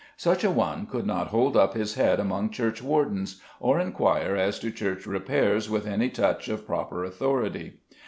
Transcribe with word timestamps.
Such 0.17 0.43
a 0.43 0.49
one 0.49 0.87
could 0.87 1.05
not 1.05 1.27
hold 1.27 1.55
up 1.55 1.75
his 1.75 1.93
head 1.93 2.19
among 2.19 2.49
churchwardens, 2.49 3.39
or 3.59 3.79
inquire 3.79 4.35
as 4.35 4.57
to 4.61 4.71
church 4.71 5.05
repairs 5.05 5.69
with 5.69 5.85
any 5.85 6.09
touch 6.09 6.47
of 6.49 6.65
proper 6.65 7.03
authority. 7.03 7.73